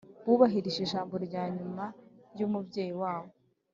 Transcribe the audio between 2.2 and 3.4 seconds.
ry’umubyeyi wabo